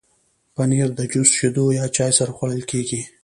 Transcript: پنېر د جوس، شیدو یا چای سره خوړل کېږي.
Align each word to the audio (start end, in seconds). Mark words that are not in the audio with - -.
پنېر 0.55 0.89
د 0.95 0.99
جوس، 1.11 1.29
شیدو 1.37 1.65
یا 1.79 1.85
چای 1.95 2.11
سره 2.17 2.31
خوړل 2.35 2.63
کېږي. 2.71 3.01